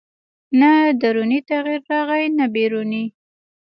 [0.59, 0.71] نه
[1.01, 3.05] دروني تغییر راغی نه بیروني